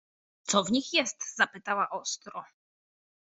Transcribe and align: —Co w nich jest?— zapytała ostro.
—Co 0.47 0.63
w 0.63 0.71
nich 0.71 0.93
jest?— 0.93 1.17
zapytała 1.37 1.89
ostro. 1.89 2.45